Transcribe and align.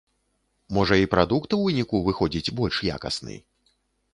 Можа 0.77 0.95
і 1.01 1.09
прадукт 1.13 1.49
у 1.57 1.59
выніку 1.65 2.01
выходзіць 2.07 2.53
больш 2.61 2.81
якасны? 2.97 3.35